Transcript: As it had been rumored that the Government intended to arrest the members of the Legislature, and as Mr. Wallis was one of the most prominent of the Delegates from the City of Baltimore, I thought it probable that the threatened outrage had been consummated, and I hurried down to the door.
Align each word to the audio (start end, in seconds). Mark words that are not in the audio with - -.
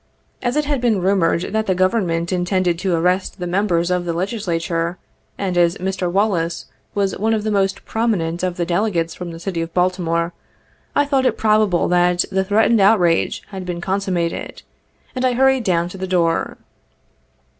As 0.41 0.55
it 0.55 0.65
had 0.65 0.81
been 0.81 0.99
rumored 0.99 1.43
that 1.53 1.67
the 1.67 1.75
Government 1.75 2.33
intended 2.33 2.79
to 2.79 2.95
arrest 2.95 3.37
the 3.39 3.45
members 3.45 3.91
of 3.91 4.03
the 4.03 4.13
Legislature, 4.13 4.97
and 5.37 5.55
as 5.59 5.77
Mr. 5.77 6.11
Wallis 6.11 6.65
was 6.95 7.15
one 7.19 7.35
of 7.35 7.43
the 7.43 7.51
most 7.51 7.85
prominent 7.85 8.41
of 8.41 8.57
the 8.57 8.65
Delegates 8.65 9.13
from 9.13 9.29
the 9.29 9.39
City 9.39 9.61
of 9.61 9.75
Baltimore, 9.75 10.33
I 10.95 11.05
thought 11.05 11.27
it 11.27 11.37
probable 11.37 11.87
that 11.89 12.25
the 12.31 12.43
threatened 12.43 12.81
outrage 12.81 13.43
had 13.49 13.63
been 13.63 13.79
consummated, 13.79 14.63
and 15.15 15.23
I 15.23 15.33
hurried 15.33 15.65
down 15.65 15.87
to 15.89 15.99
the 15.99 16.07
door. 16.07 16.57